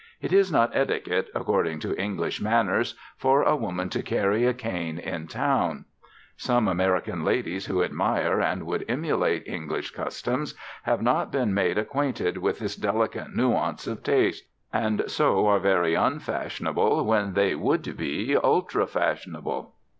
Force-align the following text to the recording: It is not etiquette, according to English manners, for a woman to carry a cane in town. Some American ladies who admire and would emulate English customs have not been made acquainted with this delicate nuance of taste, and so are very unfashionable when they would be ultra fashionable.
It 0.19 0.33
is 0.33 0.51
not 0.51 0.71
etiquette, 0.75 1.29
according 1.35 1.77
to 1.81 1.93
English 1.95 2.41
manners, 2.41 2.95
for 3.17 3.43
a 3.43 3.55
woman 3.55 3.87
to 3.89 4.01
carry 4.01 4.47
a 4.47 4.53
cane 4.55 4.97
in 4.97 5.27
town. 5.27 5.85
Some 6.35 6.67
American 6.67 7.23
ladies 7.23 7.67
who 7.67 7.83
admire 7.83 8.41
and 8.41 8.65
would 8.65 8.83
emulate 8.89 9.47
English 9.47 9.91
customs 9.91 10.55
have 10.85 11.03
not 11.03 11.31
been 11.31 11.53
made 11.53 11.77
acquainted 11.77 12.37
with 12.39 12.57
this 12.57 12.75
delicate 12.75 13.35
nuance 13.35 13.85
of 13.85 14.01
taste, 14.01 14.45
and 14.73 15.03
so 15.05 15.45
are 15.45 15.59
very 15.59 15.93
unfashionable 15.93 17.05
when 17.05 17.33
they 17.33 17.53
would 17.53 17.95
be 17.95 18.35
ultra 18.43 18.87
fashionable. 18.87 19.75